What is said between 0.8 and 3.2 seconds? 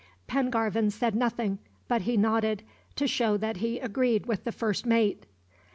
said nothing, but he nodded, to